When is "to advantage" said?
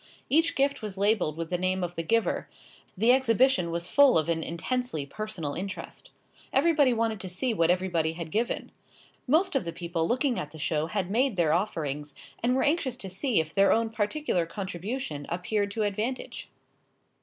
15.69-16.49